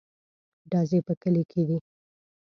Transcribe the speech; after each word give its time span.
_ډزې 0.71 0.99
په 1.07 1.13
کلي 1.21 1.43
کې 1.51 1.61
دي. 1.67 1.77